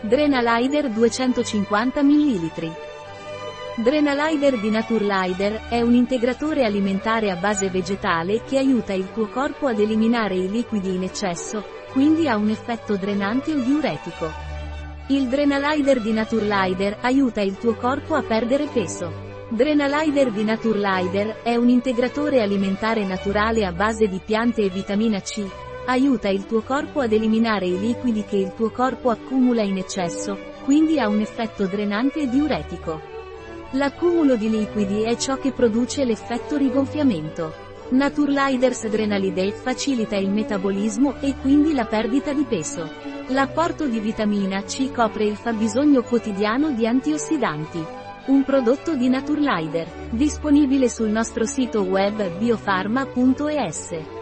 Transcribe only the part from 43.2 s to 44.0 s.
L'apporto di